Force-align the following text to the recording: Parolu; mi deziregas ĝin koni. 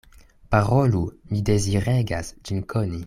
Parolu; 0.53 1.01
mi 1.33 1.43
deziregas 1.51 2.33
ĝin 2.51 2.65
koni. 2.75 2.99